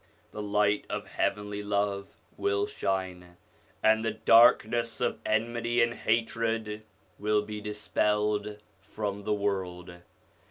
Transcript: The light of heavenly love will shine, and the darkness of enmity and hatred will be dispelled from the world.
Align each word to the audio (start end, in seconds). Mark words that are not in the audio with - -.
The 0.31 0.41
light 0.41 0.85
of 0.89 1.05
heavenly 1.05 1.61
love 1.61 2.15
will 2.35 2.65
shine, 2.65 3.37
and 3.83 4.03
the 4.03 4.09
darkness 4.09 4.99
of 4.99 5.19
enmity 5.27 5.79
and 5.83 5.93
hatred 5.93 6.85
will 7.19 7.43
be 7.43 7.61
dispelled 7.61 8.57
from 8.79 9.25
the 9.25 9.33
world. 9.35 9.93